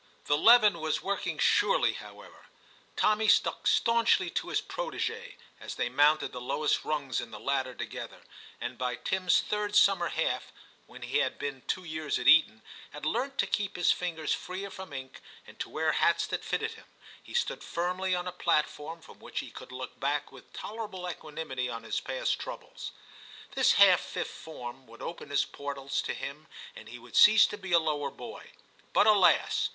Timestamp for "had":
11.19-11.37, 12.89-13.05